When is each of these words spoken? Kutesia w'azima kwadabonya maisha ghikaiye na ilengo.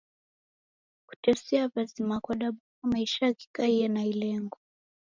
Kutesia 1.07 1.61
w'azima 1.73 2.15
kwadabonya 2.23 2.85
maisha 2.91 3.25
ghikaiye 3.37 3.87
na 3.93 4.01
ilengo. 4.11 4.57